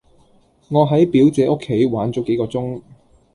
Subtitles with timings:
[0.69, 2.81] 我喺表姐屋企玩咗幾個鐘